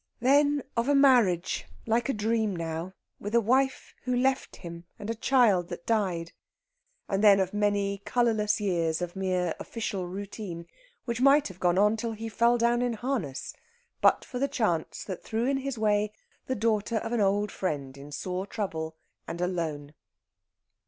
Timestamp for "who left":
4.05-4.55